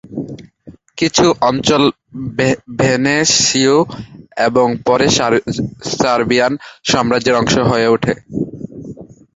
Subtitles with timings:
[0.97, 1.83] কিছু অঞ্চল
[2.79, 3.77] ভেনিসীয়
[4.47, 5.05] এবং পরে
[5.95, 6.53] সার্বিয়ান
[6.85, 8.13] সাম্রাজ্যের অংশ হয়ে ওঠে।